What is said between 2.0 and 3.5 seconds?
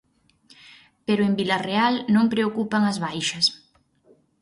non preocupan as baixas.